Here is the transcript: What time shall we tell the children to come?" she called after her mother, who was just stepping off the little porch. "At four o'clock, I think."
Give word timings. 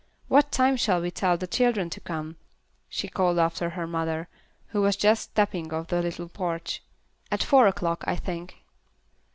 What 0.29 0.51
time 0.51 0.77
shall 0.77 0.99
we 0.99 1.11
tell 1.11 1.37
the 1.37 1.45
children 1.45 1.87
to 1.91 1.99
come?" 1.99 2.35
she 2.89 3.07
called 3.07 3.37
after 3.37 3.69
her 3.69 3.85
mother, 3.85 4.27
who 4.69 4.81
was 4.81 4.95
just 4.95 5.21
stepping 5.29 5.71
off 5.71 5.89
the 5.89 6.01
little 6.01 6.27
porch. 6.27 6.81
"At 7.31 7.43
four 7.43 7.67
o'clock, 7.67 8.03
I 8.07 8.15
think." 8.15 8.63